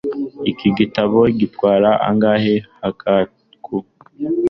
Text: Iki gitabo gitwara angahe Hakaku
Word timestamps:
Iki 0.51 0.69
gitabo 0.77 1.19
gitwara 1.39 1.89
angahe 2.09 2.55
Hakaku 2.79 3.77